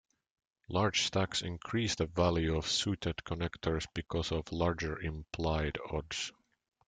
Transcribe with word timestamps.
Large 0.67 1.03
stacks 1.03 1.43
increase 1.43 1.93
the 1.93 2.07
value 2.07 2.57
of 2.57 2.65
suited 2.65 3.17
connectors 3.17 3.85
because 3.93 4.31
of 4.31 4.51
larger 4.51 4.99
implied 4.99 5.77
odds. 5.91 6.31